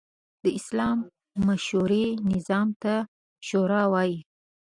اسلام 0.59 0.97
د 1.33 1.35
مشورې 1.47 2.05
نظام 2.31 2.67
ته 2.81 2.93
“شورا” 3.47 3.83
وايي. 3.91 4.17